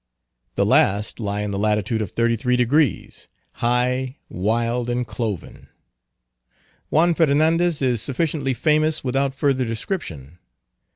The 0.55 0.65
last 0.65 1.19
lie 1.19 1.41
in 1.41 1.51
the 1.51 1.59
latitude 1.59 2.01
of 2.01 2.15
33°; 2.15 3.27
high, 3.51 4.17
wild 4.29 4.89
and 4.89 5.05
cloven. 5.05 5.69
Juan 6.89 7.13
Fernandez 7.13 7.83
is 7.83 8.01
sufficiently 8.01 8.55
famous 8.55 9.03
without 9.03 9.35
further 9.35 9.63
description. 9.63 10.39